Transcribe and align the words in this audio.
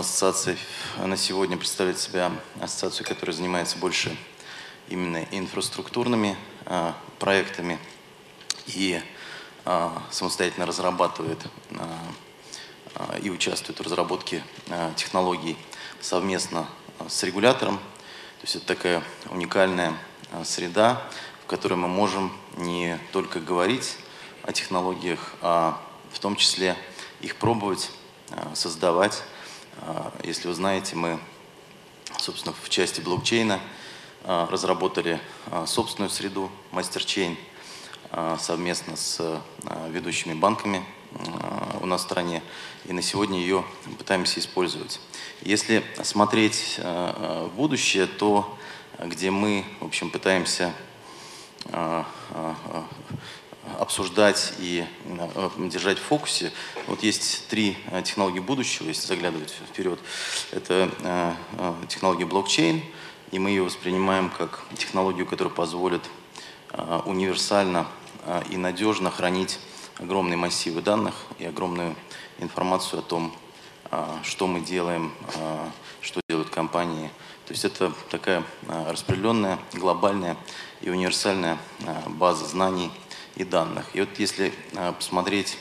ассоциация 0.00 0.56
на 0.96 1.16
сегодня 1.16 1.58
представляет 1.58 1.98
себя 1.98 2.32
ассоциацию, 2.58 3.06
которая 3.06 3.36
занимается 3.36 3.76
больше 3.76 4.16
именно 4.88 5.26
инфраструктурными 5.30 6.36
а, 6.64 6.96
проектами 7.18 7.78
и 8.66 9.00
а, 9.66 10.02
самостоятельно 10.10 10.64
разрабатывает 10.64 11.38
а, 12.94 13.18
и 13.18 13.28
участвует 13.28 13.78
в 13.78 13.82
разработке 13.82 14.42
а, 14.70 14.92
технологий 14.94 15.56
совместно 16.00 16.66
с 17.06 17.22
регулятором. 17.22 17.76
То 17.76 18.44
есть 18.44 18.56
это 18.56 18.66
такая 18.66 19.02
уникальная 19.28 19.92
а, 20.32 20.44
среда, 20.44 21.02
в 21.44 21.46
которой 21.46 21.74
мы 21.74 21.88
можем 21.88 22.32
не 22.56 22.98
только 23.12 23.38
говорить 23.38 23.96
о 24.44 24.52
технологиях, 24.52 25.34
а 25.42 25.78
в 26.10 26.18
том 26.20 26.36
числе 26.36 26.74
их 27.20 27.36
пробовать, 27.36 27.90
а, 28.30 28.50
создавать. 28.54 29.22
А, 29.78 30.12
Если 30.24 30.48
вы 30.48 30.54
знаете, 30.54 30.96
мы, 30.96 31.18
собственно, 32.18 32.54
в 32.62 32.68
части 32.68 33.00
блокчейна 33.00 33.60
а, 34.24 34.48
разработали 34.50 35.20
а, 35.46 35.66
собственную 35.66 36.10
среду 36.10 36.50
MasterChain 36.72 37.36
совместно 38.40 38.96
с 38.96 39.40
ведущими 39.90 40.34
банками 40.34 40.84
у 41.80 41.86
нас 41.86 42.00
в 42.00 42.04
стране. 42.04 42.42
И 42.86 42.92
на 42.92 43.02
сегодня 43.02 43.38
ее 43.38 43.64
пытаемся 43.98 44.40
использовать. 44.40 44.98
Если 45.42 45.84
смотреть 46.02 46.80
в 46.82 47.50
будущее, 47.54 48.08
то 48.08 48.58
где 48.98 49.30
мы, 49.30 49.64
в 49.78 49.84
общем, 49.84 50.10
пытаемся 50.10 50.74
обсуждать 53.78 54.52
и 54.58 54.84
а, 55.06 55.50
держать 55.58 55.98
в 55.98 56.02
фокусе. 56.02 56.52
Вот 56.86 57.02
есть 57.02 57.48
три 57.48 57.76
а, 57.90 58.02
технологии 58.02 58.40
будущего, 58.40 58.88
если 58.88 59.06
заглядывать 59.06 59.54
вперед. 59.68 59.98
Это 60.50 60.90
а, 61.02 61.36
технология 61.88 62.26
блокчейн, 62.26 62.82
и 63.30 63.38
мы 63.38 63.50
ее 63.50 63.62
воспринимаем 63.62 64.30
как 64.30 64.64
технологию, 64.76 65.26
которая 65.26 65.54
позволит 65.54 66.02
универсально 67.04 67.86
и 68.48 68.56
надежно 68.56 69.10
хранить 69.10 69.58
огромные 69.98 70.36
массивы 70.36 70.82
данных 70.82 71.14
и 71.38 71.44
огромную 71.44 71.96
информацию 72.38 73.00
о 73.00 73.02
том, 73.02 73.34
что 74.22 74.46
мы 74.46 74.60
делаем, 74.60 75.12
что 76.00 76.20
делают 76.28 76.50
компании. 76.50 77.10
То 77.46 77.54
есть 77.54 77.64
это 77.64 77.92
такая 78.08 78.44
распределенная, 78.68 79.58
глобальная 79.74 80.36
и 80.80 80.90
универсальная 80.90 81.58
база 82.06 82.46
знаний 82.46 82.90
и 83.36 83.44
данных. 83.44 83.86
И 83.94 84.00
вот 84.00 84.18
если 84.18 84.52
а, 84.76 84.92
посмотреть 84.92 85.58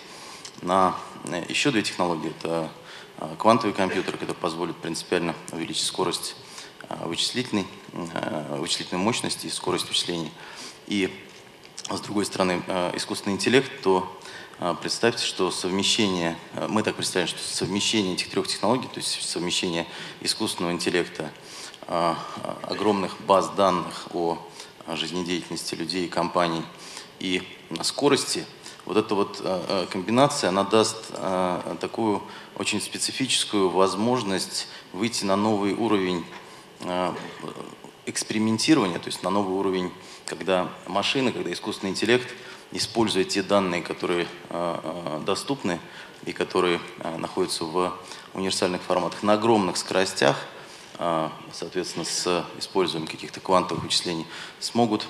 на 0.62 0.96
э, 1.26 1.44
еще 1.48 1.72
две 1.72 1.82
технологии, 1.82 2.30
это 2.30 2.70
а, 3.18 3.36
квантовый 3.38 3.74
компьютер, 3.74 4.18
который 4.18 4.36
позволит 4.36 4.76
принципиально 4.78 5.36
увеличить 5.52 5.86
скорость 5.86 6.36
а, 6.88 7.08
вычислительной, 7.08 7.68
вычислительной 8.52 9.02
мощности 9.02 9.48
и 9.48 9.50
скорость 9.50 9.88
вычислений. 9.88 10.32
И 10.88 11.14
с 11.90 12.00
другой 12.02 12.26
стороны, 12.26 12.62
искусственный 12.94 13.36
интеллект, 13.36 13.82
то 13.82 14.20
представьте, 14.82 15.26
что 15.26 15.50
совмещение, 15.50 16.38
мы 16.68 16.84
так 16.84 16.96
представляем, 16.96 17.28
что 17.28 17.40
совмещение 17.40 18.14
этих 18.14 18.30
трех 18.30 18.48
технологий, 18.48 18.88
то 18.88 19.00
есть 19.00 19.28
совмещение 19.28 19.88
искусственного 20.22 20.74
интеллекта, 20.74 21.32
огромных 21.88 23.20
баз 23.22 23.50
данных 23.50 24.08
о 24.14 24.38
жизнедеятельности 24.96 25.74
людей 25.74 26.06
и 26.06 26.10
компаний 26.10 26.64
и 27.20 27.44
скорости, 27.84 28.46
вот 28.90 28.98
эта 28.98 29.14
вот 29.14 29.40
а, 29.44 29.64
а, 29.68 29.88
комбинация, 29.88 30.50
она 30.50 30.64
даст 30.64 31.12
а, 31.14 31.78
такую 31.80 32.24
очень 32.58 32.82
специфическую 32.82 33.70
возможность 33.70 34.68
выйти 34.94 35.26
на 35.26 35.36
новый 35.36 35.74
уровень 35.74 36.26
экспериментирования, 38.06 38.98
то 38.98 39.08
есть 39.08 39.22
на 39.22 39.30
новый 39.30 39.54
уровень, 39.54 39.92
когда 40.26 40.70
машины, 40.88 41.32
когда 41.32 41.52
искусственный 41.54 41.92
интеллект 41.92 42.28
использует 42.72 43.30
те 43.30 43.44
данные, 43.44 43.82
которые 43.82 44.28
доступны 45.26 45.80
и 46.26 46.32
которые 46.32 46.80
находятся 47.18 47.66
в 47.66 47.94
универсальных 48.34 48.82
форматах 48.82 49.24
на 49.24 49.34
огромных 49.34 49.76
скоростях, 49.76 50.38
соответственно, 51.52 52.06
с 52.06 52.46
использованием 52.58 53.12
каких-то 53.12 53.42
квантовых 53.42 53.84
вычислений, 53.84 54.26
смогут 54.60 55.06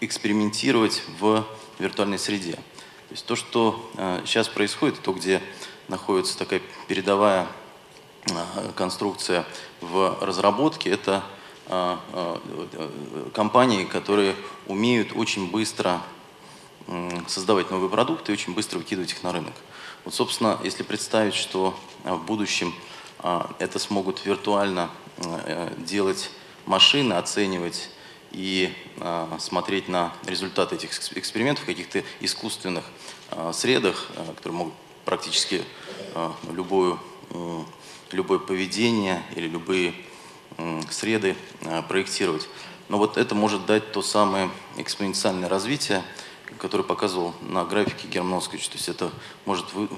экспериментировать 0.00 1.02
в 1.20 1.44
виртуальной 1.78 2.18
среде. 2.18 2.52
То 2.52 3.12
есть 3.12 3.26
то, 3.26 3.36
что 3.36 3.90
сейчас 4.24 4.48
происходит, 4.48 5.00
то, 5.00 5.12
где 5.12 5.42
находится 5.88 6.36
такая 6.36 6.60
передовая 6.86 7.46
а, 8.30 8.72
конструкция 8.76 9.44
в 9.80 10.18
разработке, 10.20 10.90
это 10.90 11.24
а, 11.66 12.40
компании, 13.34 13.84
которые 13.84 14.36
умеют 14.66 15.12
очень 15.14 15.50
быстро 15.50 16.00
создавать 17.26 17.70
новые 17.70 17.90
продукты 17.90 18.32
и 18.32 18.34
очень 18.34 18.54
быстро 18.54 18.78
выкидывать 18.78 19.12
их 19.12 19.22
на 19.22 19.32
рынок. 19.32 19.52
Вот, 20.04 20.14
собственно, 20.14 20.58
если 20.64 20.82
представить, 20.82 21.34
что 21.34 21.78
в 22.02 22.24
будущем 22.24 22.74
это 23.58 23.78
смогут 23.78 24.24
виртуально 24.24 24.88
э, 25.18 25.70
делать 25.78 26.30
машины, 26.64 27.12
оценивать 27.12 27.90
и 28.32 28.72
а, 28.98 29.36
смотреть 29.40 29.88
на 29.88 30.12
результаты 30.26 30.76
этих 30.76 30.90
экс- 30.90 31.12
экспериментов 31.12 31.64
в 31.64 31.66
каких-то 31.66 32.02
искусственных 32.20 32.84
а, 33.30 33.52
средах, 33.52 34.06
а, 34.16 34.34
которые 34.34 34.58
могут 34.58 34.74
практически 35.04 35.64
любую, 36.52 37.00
любое 38.12 38.38
поведение 38.38 39.22
или 39.34 39.48
любые 39.48 39.94
среды 40.90 41.34
проектировать. 41.88 42.46
Но 42.88 42.98
вот 42.98 43.16
это 43.16 43.34
может 43.34 43.64
дать 43.64 43.92
то 43.92 44.02
самое 44.02 44.50
экспоненциальное 44.76 45.48
развитие, 45.48 46.02
которое 46.58 46.82
показывал 46.82 47.34
на 47.40 47.64
графике 47.64 48.06
Герман 48.06 48.38
Оскарович. 48.38 48.68
То 48.68 48.76
есть 48.76 48.88
это 48.90 49.10
может 49.46 49.72
вы- 49.72 49.88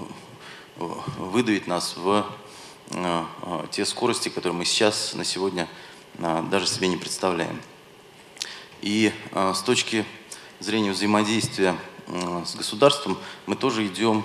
выдавить 0.77 1.67
нас 1.67 1.97
в 1.97 2.25
а, 2.93 3.27
а, 3.43 3.67
те 3.71 3.85
скорости, 3.85 4.29
которые 4.29 4.57
мы 4.57 4.65
сейчас, 4.65 5.15
на 5.15 5.25
сегодня, 5.25 5.69
даже 6.19 6.67
себе 6.67 6.89
не 6.89 6.97
представляем. 6.97 7.61
И 8.83 9.13
а, 9.33 9.53
с 9.53 9.63
точки 9.63 10.07
зрения 10.59 10.93
взаимодействия 10.93 11.77
м, 12.07 12.47
с 12.47 12.55
государством 12.55 13.19
мы 13.45 13.55
тоже 13.57 13.87
идем 13.87 14.25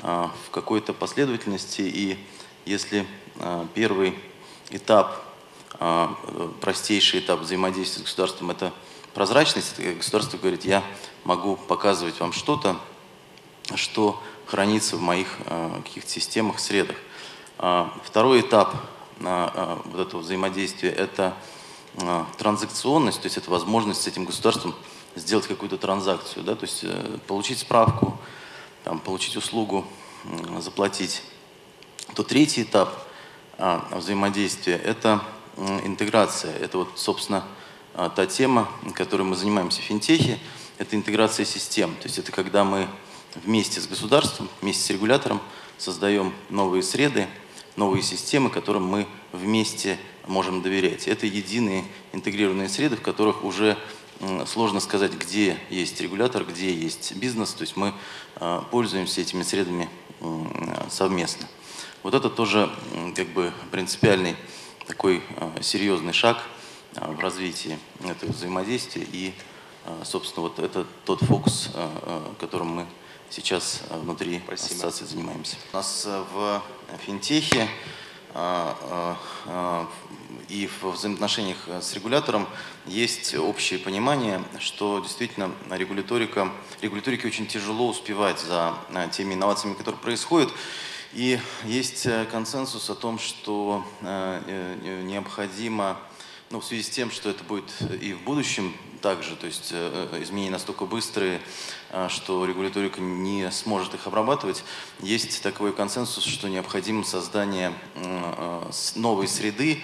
а, 0.00 0.30
в 0.46 0.50
какой-то 0.50 0.92
последовательности. 0.92 1.80
И 1.80 2.18
если 2.66 3.06
а, 3.36 3.66
первый 3.74 4.18
этап, 4.68 5.22
а, 5.80 6.14
простейший 6.60 7.20
этап 7.20 7.40
взаимодействия 7.40 8.00
с 8.00 8.02
государством– 8.02 8.50
это 8.52 8.72
прозрачность, 9.14 9.80
государство 9.80 10.36
говорит, 10.36 10.66
я 10.66 10.82
могу 11.24 11.56
показывать 11.56 12.20
вам 12.20 12.32
что-то, 12.34 12.78
что 13.74 14.22
хранится 14.44 14.96
в 14.96 15.00
моих 15.00 15.28
а, 15.46 15.80
каких-то 15.82 16.10
системах, 16.10 16.58
средах. 16.58 16.96
А, 17.58 17.90
Второй 18.04 18.42
этап 18.42 18.74
а, 19.20 19.50
а, 19.54 19.82
вот 19.86 20.06
этого 20.06 20.20
взаимодействия– 20.20 20.90
это 20.90 21.28
а, 21.28 21.36
транзакционность, 22.38 23.20
то 23.20 23.26
есть 23.26 23.36
это 23.36 23.50
возможность 23.50 24.02
с 24.02 24.06
этим 24.06 24.24
государством 24.24 24.74
сделать 25.14 25.46
какую-то 25.46 25.78
транзакцию, 25.78 26.44
да, 26.44 26.54
то 26.54 26.64
есть 26.64 26.80
э, 26.82 27.18
получить 27.26 27.58
справку, 27.58 28.18
там, 28.84 28.98
получить 28.98 29.36
услугу, 29.36 29.86
заплатить. 30.58 31.22
То 32.14 32.22
третий 32.22 32.62
этап 32.62 33.06
а, 33.58 33.88
взаимодействия– 33.90 34.76
это 34.84 35.22
интеграция. 35.84 36.54
Это 36.56 36.78
вот, 36.78 36.90
собственно, 36.96 37.44
а, 37.94 38.10
та 38.10 38.26
тема, 38.26 38.68
которой 38.94 39.22
мы 39.22 39.34
занимаемся 39.34 39.80
в 39.80 39.84
финтехе, 39.84 40.38
это 40.78 40.94
интеграция 40.94 41.46
систем. 41.46 41.94
То 41.96 42.04
есть 42.04 42.18
это 42.18 42.32
когда 42.32 42.64
мы 42.64 42.86
вместе 43.34 43.80
с 43.80 43.86
государством, 43.86 44.48
вместе 44.60 44.84
с 44.84 44.90
регулятором 44.90 45.40
создаем 45.78 46.34
новые 46.50 46.82
среды, 46.82 47.26
новые 47.76 48.02
системы, 48.02 48.50
которым 48.50 48.84
мы 48.84 49.06
вместе 49.32 49.98
можем 50.26 50.62
доверять. 50.62 51.08
Это 51.08 51.26
единые 51.26 51.84
интегрированные 52.12 52.68
среды, 52.68 52.96
в 52.96 53.02
которых 53.02 53.44
уже 53.44 53.76
сложно 54.46 54.80
сказать, 54.80 55.12
где 55.12 55.58
есть 55.70 56.00
регулятор, 56.00 56.44
где 56.44 56.72
есть 56.72 57.14
бизнес. 57.16 57.52
То 57.52 57.62
есть 57.62 57.76
мы 57.76 57.92
а, 58.36 58.62
пользуемся 58.70 59.20
этими 59.20 59.42
средами 59.42 59.88
совместно. 60.88 61.46
Вот 62.02 62.14
это 62.14 62.30
тоже 62.30 62.70
как 63.14 63.28
бы 63.28 63.52
принципиальный 63.70 64.36
такой 64.86 65.22
а, 65.36 65.60
серьезный 65.60 66.12
шаг 66.12 66.42
а, 66.94 67.10
в 67.10 67.20
развитии 67.20 67.78
этого 68.04 68.32
взаимодействия. 68.32 69.06
И, 69.12 69.34
собственно, 70.04 70.48
вот 70.48 70.58
это 70.58 70.86
тот 71.04 71.22
фокус, 71.22 71.70
которым 72.40 72.68
мы 72.68 72.86
сейчас 73.30 73.82
внутри 73.90 74.42
ассоциации 74.48 75.04
занимаемся. 75.04 75.56
У 75.72 75.76
нас 75.76 76.08
в 76.32 76.62
финтехе 77.04 77.68
и 80.48 80.68
в 80.80 80.90
взаимоотношениях 80.90 81.56
с 81.80 81.94
регулятором 81.94 82.46
есть 82.86 83.34
общее 83.34 83.78
понимание, 83.78 84.42
что 84.58 85.00
действительно 85.00 85.50
регуляторика, 85.70 86.52
регуляторике 86.82 87.26
очень 87.28 87.46
тяжело 87.46 87.88
успевать 87.88 88.38
за 88.40 88.74
а, 88.92 89.08
теми 89.08 89.34
инновациями, 89.34 89.74
которые 89.74 90.00
происходят. 90.00 90.50
И 91.12 91.40
есть 91.64 92.06
консенсус 92.30 92.90
о 92.90 92.94
том, 92.94 93.18
что 93.18 93.82
необходимо 94.02 95.96
ну, 96.50 96.60
в 96.60 96.64
связи 96.64 96.82
с 96.82 96.90
тем, 96.90 97.10
что 97.10 97.30
это 97.30 97.42
будет 97.44 97.72
и 98.00 98.12
в 98.12 98.22
будущем 98.22 98.74
также, 99.06 99.36
то 99.36 99.46
есть 99.46 99.70
э, 99.72 100.20
изменения 100.22 100.50
настолько 100.50 100.84
быстрые, 100.84 101.40
э, 101.90 102.08
что 102.08 102.44
регуляторика 102.44 103.00
не 103.00 103.50
сможет 103.50 103.94
их 103.94 104.06
обрабатывать, 104.06 104.64
есть 105.00 105.42
такой 105.42 105.72
консенсус, 105.72 106.24
что 106.24 106.48
необходимо 106.48 107.04
создание 107.04 107.72
э, 107.94 108.70
новой 108.94 109.28
среды, 109.28 109.80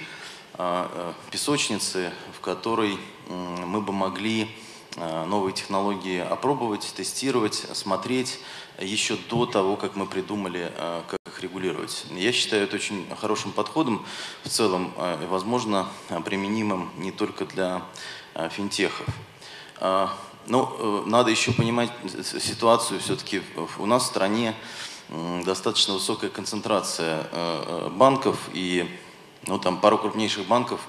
песочницы, 1.31 2.13
в 2.37 2.41
которой 2.41 2.99
мы 3.31 3.81
бы 3.81 3.95
могли 3.95 4.55
новые 4.99 5.55
технологии 5.55 6.19
опробовать, 6.19 6.93
тестировать, 6.95 7.55
смотреть 7.73 8.39
еще 8.79 9.17
до 9.31 9.47
того, 9.47 9.77
как 9.77 9.97
мы 9.97 10.05
придумали, 10.05 10.71
как 11.09 11.22
регулировать. 11.43 12.05
Я 12.11 12.33
считаю 12.33 12.65
это 12.65 12.77
очень 12.77 13.07
хорошим 13.21 13.53
подходом 13.53 14.05
в 14.45 14.49
целом 14.49 14.93
э, 14.97 15.25
и, 15.25 15.27
возможно, 15.27 15.89
применимым 16.25 16.91
не 16.97 17.11
только 17.11 17.45
для 17.45 17.83
э, 18.35 18.49
финтехов. 18.49 19.07
А, 19.77 20.15
Но 20.47 20.77
э, 20.79 21.09
надо 21.09 21.31
еще 21.31 21.53
понимать 21.53 21.91
ситуацию 22.41 23.01
все-таки 23.01 23.43
у 23.79 23.87
нас 23.87 24.05
в 24.05 24.07
стране 24.07 24.55
достаточно 25.45 25.93
высокая 25.95 26.31
концентрация 26.31 27.27
банков 27.91 28.39
и 28.55 28.89
ну, 29.47 29.59
там 29.59 29.79
пару 29.79 29.99
крупнейших 29.99 30.47
банков 30.47 30.81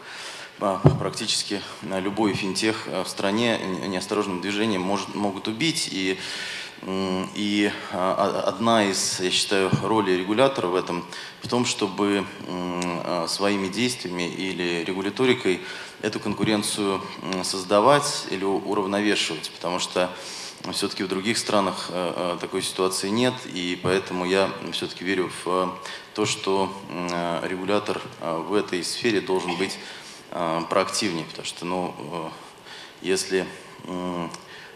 практически 0.99 1.61
любой 1.81 2.33
финтех 2.33 2.87
в 2.87 3.07
стране 3.07 3.59
неосторожным 3.87 4.39
движением 4.39 4.81
может, 4.81 5.13
могут 5.13 5.49
убить. 5.49 5.89
И 5.91 6.17
и 6.85 7.71
а, 7.91 8.43
одна 8.45 8.83
из, 8.83 9.19
я 9.21 9.31
считаю, 9.31 9.71
ролей 9.81 10.17
регулятора 10.17 10.67
в 10.67 10.75
этом 10.75 11.05
в 11.41 11.47
том, 11.47 11.65
чтобы 11.65 12.25
а, 12.47 13.25
своими 13.27 13.69
действиями 13.69 14.27
или 14.27 14.83
регуляторикой 14.83 15.61
эту 16.01 16.19
конкуренцию 16.19 17.01
создавать 17.43 18.25
или 18.31 18.43
уравновешивать, 18.43 19.49
потому 19.51 19.79
что 19.79 20.09
все-таки 20.73 21.03
в 21.03 21.07
других 21.07 21.37
странах 21.37 21.87
а, 21.89 22.37
такой 22.37 22.61
ситуации 22.61 23.07
нет, 23.07 23.33
и 23.45 23.79
поэтому 23.81 24.25
я 24.25 24.49
все-таки 24.73 25.05
верю 25.05 25.31
в 25.45 25.73
то, 26.13 26.25
что 26.25 26.69
регулятор 27.43 28.01
в 28.19 28.53
этой 28.53 28.83
сфере 28.83 29.21
должен 29.21 29.55
быть 29.55 29.79
проактивнее, 30.29 31.25
потому 31.25 31.45
что, 31.45 31.65
ну, 31.65 32.31
если 33.01 33.47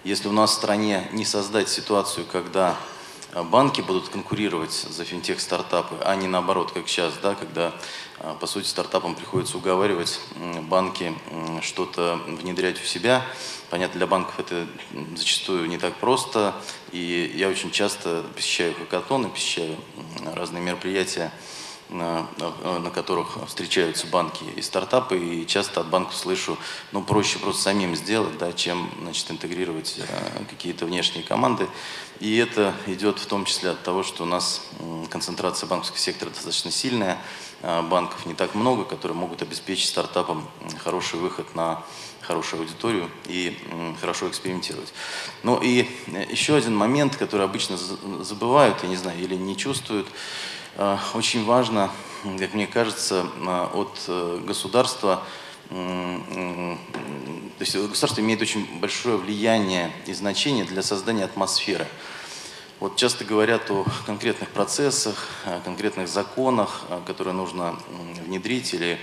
если 0.07 0.30
у 0.30 0.31
нас 0.31 0.51
в 0.51 0.54
стране 0.54 1.06
не 1.12 1.25
создать 1.25 1.68
ситуацию, 1.68 2.25
когда 2.31 2.77
э, 3.33 3.44
банки 3.44 3.81
будут 3.81 4.07
конкурировать 4.07 4.71
за 4.71 5.04
финтех-стартапы, 5.04 5.98
а 6.01 6.15
не 6.15 6.27
наоборот, 6.27 6.71
как 6.71 6.88
сейчас, 6.88 7.13
да, 7.21 7.36
когда, 7.36 7.74
э, 8.19 8.33
по 8.39 8.48
сути, 8.48 8.68
стартапам 8.68 9.15
приходится 9.15 9.57
уговаривать 9.57 10.21
банки 10.62 11.13
что-то 11.62 12.21
внедрять 12.25 12.81
у 12.81 12.86
себя. 12.86 13.21
Понятно, 13.69 13.98
для 13.98 14.07
банков 14.07 14.39
это 14.39 14.65
зачастую 15.18 15.68
не 15.68 15.77
так 15.77 15.94
просто, 15.95 16.56
и 16.94 17.33
я 17.36 17.50
очень 17.50 17.71
часто 17.71 18.24
посещаю 18.33 18.75
хакатоны, 18.75 19.27
посещаю 19.27 19.75
разные 20.36 20.63
мероприятия, 20.63 21.33
на, 21.89 22.28
которых 22.94 23.38
встречаются 23.48 24.07
банки 24.07 24.44
и 24.56 24.62
стартапы, 24.62 25.18
и 25.18 25.48
часто 25.48 25.81
от 25.81 25.88
банков 25.88 26.16
слышу, 26.16 26.57
ну, 26.92 27.01
проще 27.01 27.39
просто 27.39 27.63
самим 27.63 27.95
сделать, 27.95 28.38
да, 28.38 28.51
чем, 28.54 28.92
значит, 29.01 29.30
интегрировать 29.31 29.95
э, 29.98 30.44
какие-то 30.50 30.86
внешние 30.86 31.24
команды. 31.24 31.68
И 32.19 32.38
это 32.38 32.74
идет 32.88 33.19
в 33.19 33.25
том 33.28 33.45
числе 33.45 33.72
от 33.72 33.84
того, 33.84 34.04
что 34.04 34.24
у 34.24 34.25
нас 34.25 34.62
концентрация 35.10 35.68
банковского 35.68 36.00
сектора 36.00 36.30
достаточно 36.30 36.72
сильная, 36.72 37.18
э, 37.62 37.81
банков 37.84 38.25
не 38.25 38.33
так 38.33 38.56
много, 38.56 38.83
которые 38.83 39.18
могут 39.18 39.42
обеспечить 39.42 39.90
стартапам 39.90 40.48
хороший 40.83 41.19
выход 41.19 41.56
на 41.56 41.83
хорошую 42.22 42.63
аудиторию 42.63 43.10
и 43.28 43.57
хорошо 44.01 44.28
экспериментировать. 44.28 44.94
Ну 45.44 45.60
и 45.62 45.88
э, 46.07 46.25
еще 46.30 46.56
один 46.56 46.75
момент, 46.75 47.16
который 47.16 47.45
обычно 47.45 47.78
забывают, 47.78 48.83
я 48.83 48.90
не 48.90 48.98
знаю, 48.98 49.19
или 49.19 49.36
не 49.36 49.56
чувствуют, 49.56 50.07
очень 51.14 51.46
важно, 51.46 51.92
как 52.40 52.54
мне 52.54 52.68
кажется, 52.68 53.25
э, 53.36 53.68
от 53.74 54.00
э, 54.08 54.42
государства, 54.46 55.24
то 55.69 56.78
есть 57.60 57.75
государство 57.75 58.22
имеет 58.22 58.42
очень 58.42 58.80
большое 58.80 59.18
влияние 59.18 59.92
и 60.06 60.14
значение 60.14 60.64
для 60.64 60.81
создания 60.81 61.25
атмосферы. 61.25 61.86
Вот 62.80 62.96
часто 62.96 63.25
говорят 63.25 63.69
о 63.69 63.86
конкретных 64.06 64.48
процессах, 64.50 65.28
о 65.44 65.60
конкретных 65.60 66.08
законах, 66.08 66.84
которые 67.06 67.34
нужно 67.34 67.78
внедрить 68.25 68.74
или 68.74 68.98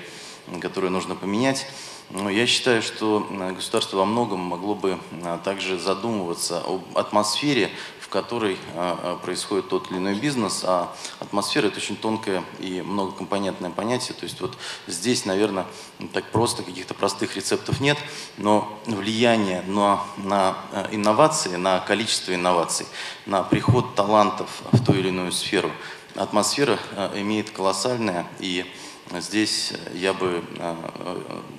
которые 0.62 0.90
нужно 0.90 1.14
поменять. 1.14 1.66
Но 2.10 2.30
я 2.30 2.46
считаю, 2.46 2.82
что 2.82 3.26
государство 3.56 3.96
во 3.98 4.04
многом 4.04 4.40
могло 4.40 4.74
бы 4.74 4.98
также 5.42 5.78
задумываться 5.78 6.60
об 6.60 6.96
атмосфере, 6.96 7.70
которой 8.14 8.56
а, 8.76 8.96
а, 9.02 9.16
происходит 9.16 9.68
тот 9.68 9.90
или 9.90 9.98
иной 9.98 10.14
бизнес, 10.14 10.62
а 10.62 10.94
атмосфера– 11.18 11.66
это 11.68 11.78
очень 11.78 11.96
тонкое 11.96 12.44
и 12.60 12.80
многокомпонентное 12.80 13.70
понятие. 13.70 14.14
То 14.14 14.22
есть 14.22 14.40
вот 14.40 14.56
здесь, 14.86 15.24
наверное, 15.24 15.66
так 16.12 16.24
просто 16.30 16.62
каких-то 16.62 16.94
простых 16.94 17.34
рецептов 17.34 17.80
нет, 17.80 17.98
но 18.36 18.78
влияние 18.86 19.62
на, 19.62 20.00
на 20.16 20.56
инновации, 20.92 21.56
на 21.56 21.80
количество 21.80 22.32
инноваций, 22.32 22.86
на 23.26 23.42
приход 23.42 23.96
талантов 23.96 24.62
в 24.70 24.84
ту 24.84 24.92
или 24.94 25.08
иную 25.08 25.32
сферу, 25.32 25.72
атмосфера 26.14 26.78
имеет 27.16 27.50
колоссальное, 27.50 28.28
и 28.38 28.64
здесь 29.12 29.72
я 29.94 30.12
бы 30.12 30.42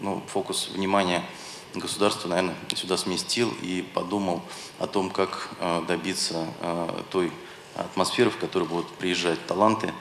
ну, 0.01 0.23
фокус 0.27 0.69
внимания– 0.73 1.23
государство, 1.79 2.27
наверное, 2.27 2.55
сюда 2.75 2.97
сместил 2.97 3.53
и 3.61 3.85
подумал 3.93 4.41
о 4.79 4.87
том, 4.87 5.09
как 5.09 5.49
э, 5.59 5.83
добиться 5.87 6.47
э, 6.61 7.01
той 7.11 7.31
атмосферы, 7.75 8.29
в 8.29 8.37
которой 8.37 8.67
будут 8.67 8.87
приезжать 8.93 9.45
таланты, 9.45 9.93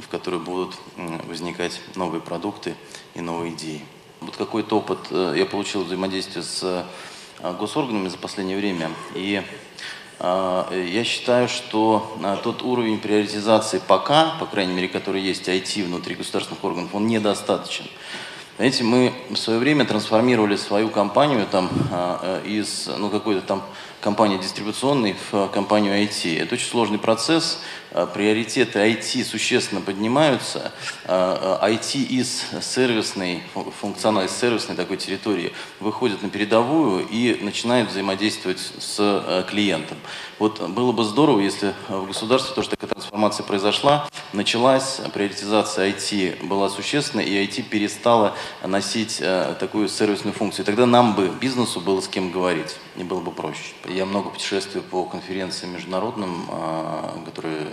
в 0.00 0.08
которой 0.08 0.40
будут 0.40 0.76
возникать 0.96 1.80
новые 1.94 2.20
продукты 2.20 2.74
и 3.14 3.20
новые 3.20 3.52
идеи. 3.54 3.84
Вот 4.20 4.36
какой-то 4.36 4.78
опыт 4.78 4.98
э, 5.10 5.34
я 5.36 5.46
получил 5.46 5.84
взаимодействие 5.84 6.42
с 6.42 6.86
госорганами 7.58 8.08
за 8.08 8.18
последнее 8.18 8.58
время. 8.58 8.90
И 9.14 9.42
я 10.22 11.04
считаю, 11.04 11.48
что 11.48 12.18
тот 12.42 12.62
уровень 12.62 12.98
приоритизации 12.98 13.80
пока, 13.86 14.36
по 14.38 14.46
крайней 14.46 14.74
мере, 14.74 14.88
который 14.88 15.22
есть 15.22 15.48
IT 15.48 15.84
внутри 15.84 16.14
государственных 16.14 16.62
органов, 16.62 16.94
он 16.94 17.06
недостаточен. 17.06 17.86
Знаете, 18.60 18.84
мы 18.84 19.14
в 19.30 19.36
свое 19.36 19.58
время 19.58 19.86
трансформировали 19.86 20.56
свою 20.56 20.90
компанию 20.90 21.46
там, 21.50 21.70
а, 21.90 22.42
э, 22.44 22.46
из 22.46 22.90
ну, 22.98 23.08
какой-то 23.08 23.40
там 23.40 23.62
компании 24.02 24.36
дистрибуционной 24.36 25.16
в 25.30 25.48
компанию 25.48 25.94
IT. 25.94 26.38
Это 26.38 26.56
очень 26.56 26.68
сложный 26.68 26.98
процесс. 26.98 27.62
А, 27.92 28.06
приоритеты 28.06 28.78
IT 28.78 29.24
существенно 29.24 29.80
поднимаются. 29.80 30.72
IT 31.06 31.08
а, 31.08 31.68
из 31.68 32.44
сервисной, 32.62 33.42
функциональной 33.80 34.30
сервисной 34.30 34.76
такой 34.76 34.96
территории 34.96 35.52
выходит 35.80 36.22
на 36.22 36.30
передовую 36.30 37.06
и 37.08 37.42
начинает 37.42 37.88
взаимодействовать 37.88 38.60
с 38.60 39.44
клиентом. 39.48 39.98
Вот 40.38 40.60
было 40.70 40.92
бы 40.92 41.04
здорово, 41.04 41.40
если 41.40 41.74
в 41.88 42.06
государстве 42.06 42.54
тоже 42.54 42.70
такая 42.70 42.90
трансформация 42.90 43.44
произошла, 43.44 44.08
началась, 44.32 45.00
приоритизация 45.12 45.90
IT 45.90 46.46
была 46.46 46.68
существенной, 46.70 47.24
и 47.24 47.46
IT 47.46 47.64
перестала 47.64 48.34
носить 48.64 49.22
такую 49.58 49.88
сервисную 49.88 50.32
функцию. 50.32 50.64
Тогда 50.64 50.86
нам 50.86 51.14
бы, 51.14 51.28
бизнесу, 51.28 51.80
было 51.80 52.00
с 52.00 52.08
кем 52.08 52.30
говорить, 52.30 52.76
и 52.96 53.02
было 53.02 53.20
бы 53.20 53.32
проще. 53.32 53.74
Я 53.86 54.06
много 54.06 54.30
путешествую 54.30 54.82
по 54.82 55.04
конференциям 55.04 55.74
международным, 55.74 56.48
которые 57.26 57.72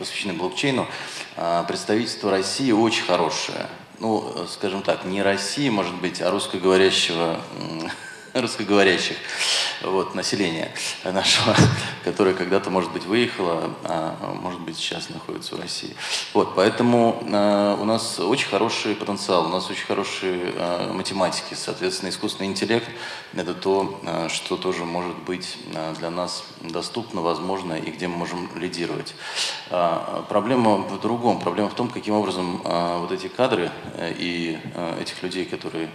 посвящены 0.00 0.32
блокчейну. 0.32 0.88
Э, 1.36 1.64
представительство 1.68 2.30
России 2.30 2.72
очень 2.72 3.04
хорошее. 3.04 3.66
Ну, 3.98 4.46
скажем 4.48 4.82
так, 4.82 5.04
не 5.04 5.22
России, 5.22 5.68
может 5.68 5.94
быть, 5.94 6.22
а 6.22 6.30
русскоговорящего 6.30 7.38
русскоговорящих 8.34 9.16
вот, 9.82 10.14
населения 10.14 10.70
нашего, 11.04 11.54
которое 12.04 12.34
когда-то, 12.34 12.70
может 12.70 12.92
быть, 12.92 13.04
выехало, 13.04 13.74
а 13.84 14.34
может 14.40 14.60
быть, 14.60 14.76
сейчас 14.76 15.08
находится 15.08 15.56
в 15.56 15.60
России. 15.60 15.94
Вот, 16.34 16.54
поэтому 16.54 17.22
э, 17.26 17.76
у 17.80 17.84
нас 17.84 18.18
очень 18.18 18.48
хороший 18.48 18.94
потенциал, 18.94 19.46
у 19.46 19.48
нас 19.48 19.70
очень 19.70 19.86
хорошие 19.86 20.52
э, 20.54 20.92
математики, 20.92 21.54
соответственно, 21.54 22.10
искусственный 22.10 22.48
интеллект– 22.48 22.88
это 23.34 23.54
то, 23.54 24.00
э, 24.02 24.28
что 24.28 24.56
тоже 24.56 24.84
может 24.84 25.16
быть 25.18 25.56
э, 25.72 25.94
для 25.98 26.10
нас 26.10 26.44
доступно, 26.60 27.20
возможно, 27.20 27.74
и 27.74 27.90
где 27.90 28.08
мы 28.08 28.16
можем 28.16 28.50
лидировать. 28.56 29.14
Э, 29.70 30.22
проблема 30.28 30.76
в 30.76 31.00
другом. 31.00 31.40
Проблема 31.40 31.68
в 31.68 31.74
том, 31.74 31.88
каким 31.88 32.14
образом 32.14 32.60
э, 32.64 32.98
вот 32.98 33.12
эти 33.12 33.28
кадры 33.28 33.70
э, 33.94 34.12
и 34.18 34.58
э, 34.74 35.02
этих 35.02 35.22
людей, 35.22 35.44
которые 35.44 35.90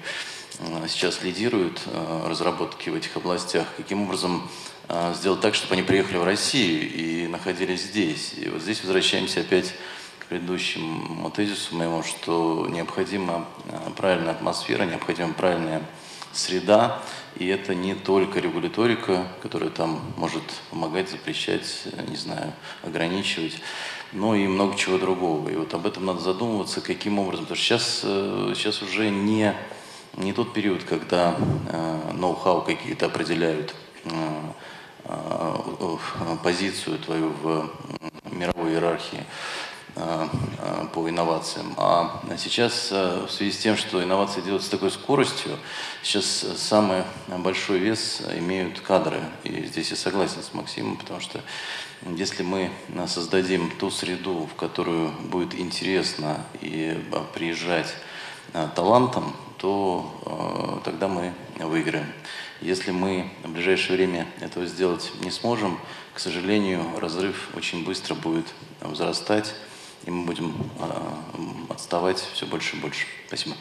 сейчас 0.88 1.24
лидируют 1.24 1.82
э, 1.86 2.28
разработки 2.28 2.90
в 2.90 2.96
этих 2.96 3.16
областях, 3.18 3.68
каким 3.76 4.04
образом 4.04 4.50
э, 4.88 5.14
сделать 5.16 5.42
так, 5.42 5.56
чтобы 5.56 5.74
они 5.74 5.84
приехали 5.84 6.18
в 6.18 6.24
Россию 6.24 6.92
и 6.94 7.28
находились 7.28 7.84
здесь. 7.84 8.34
И 8.38 8.50
вот 8.50 8.62
здесь 8.62 8.82
возвращаемся 8.82 9.42
опять 9.42 9.74
к 10.20 10.26
предыдущему 10.28 11.30
тезису 11.32 11.76
моему, 11.76 12.04
что 12.04 12.68
необходима 12.70 13.46
правильная 13.98 14.32
атмосфера, 14.32 14.84
необходима 14.84 15.34
правильная 15.34 15.84
среда, 16.32 17.02
и 17.38 17.48
это 17.48 17.76
не 17.76 17.96
только 17.96 18.40
регуляторика, 18.40 19.28
которая 19.42 19.70
там 19.70 20.02
может 20.18 20.44
помогать, 20.70 21.10
запрещать, 21.10 21.84
не 22.08 22.16
знаю, 22.16 22.54
ограничивать, 22.82 23.60
но 24.14 24.36
и 24.36 24.48
много 24.48 24.78
чего 24.78 24.98
другого. 24.98 25.50
И 25.50 25.56
вот 25.56 25.74
об 25.74 25.86
этом 25.86 26.06
надо 26.06 26.20
задумываться, 26.20 26.82
каким 26.82 27.20
образом. 27.20 27.46
Потому 27.46 27.58
что 27.58 27.66
сейчас, 27.66 28.00
сейчас 28.58 28.82
уже 28.82 29.10
не, 29.10 29.54
не 30.18 30.34
тот 30.34 30.54
период, 30.54 30.84
когда 30.84 31.36
э, 31.70 32.12
ноу-хау 32.14 32.62
какие-то 32.62 33.08
определяют 33.08 33.76
э, 34.06 34.10
э, 35.06 35.98
позицию 36.44 37.00
твою 37.00 37.30
в 37.42 37.70
мировой 38.32 38.72
иерархии. 38.72 39.24
Э, 39.98 40.28
по 40.94 41.10
инновациям. 41.10 41.74
А 41.78 42.22
сейчас 42.38 42.92
в 42.92 43.30
связи 43.30 43.52
с 43.52 43.58
тем, 43.58 43.78
что 43.78 44.04
инновации 44.04 44.42
делаются 44.42 44.68
с 44.68 44.72
такой 44.72 44.92
скоростью, 44.92 45.58
сейчас 46.04 46.26
самый 46.58 47.04
большой 47.28 47.80
вес 47.80 48.22
имеют 48.38 48.82
кадры. 48.82 49.22
И 49.44 49.66
здесь 49.66 49.92
я 49.92 49.96
согласен 49.96 50.44
с 50.44 50.54
Максимом, 50.54 50.98
потому 50.98 51.22
что 51.22 51.42
если 52.18 52.44
мы 52.44 52.72
создадим 53.08 53.72
ту 53.72 53.90
среду, 53.90 54.50
в 54.54 54.56
которую 54.56 55.12
будет 55.12 55.56
интересно 55.56 56.46
и 56.62 57.02
приезжать 57.34 57.94
талантам, 58.76 59.34
то 59.66 60.82
тогда 60.86 61.08
мы 61.08 61.34
выиграем. 61.58 62.06
Если 62.62 62.92
мы 62.92 63.32
в 63.44 63.50
ближайшее 63.50 63.98
время 63.98 64.28
этого 64.40 64.68
сделать 64.68 65.12
не 65.22 65.32
сможем, 65.32 65.80
к 66.14 66.20
сожалению, 66.20 66.84
разрыв 67.00 67.50
очень 67.56 67.84
быстро 67.84 68.14
будет 68.14 68.46
возрастать 68.82 69.56
и 70.06 70.12
мы 70.12 70.26
будем 70.26 70.54
а, 70.80 71.20
отставать 71.70 72.20
все 72.20 72.46
больше 72.46 72.78
и 72.78 72.80
больше. 72.80 73.08
Спасибо. 73.28 73.56